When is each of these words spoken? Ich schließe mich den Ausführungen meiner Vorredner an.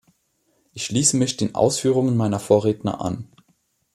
Ich 0.73 0.85
schließe 0.85 1.15
mich 1.15 1.37
den 1.37 1.53
Ausführungen 1.53 2.17
meiner 2.17 2.39
Vorredner 2.39 3.01
an. 3.01 3.27